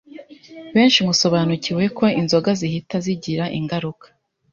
Benshi 0.75 0.99
musobanukiwe 1.07 1.83
ko 1.97 2.05
inzoga 2.21 2.49
zihita 2.59 2.95
zigira 3.05 3.43
ingaruka 3.59 4.05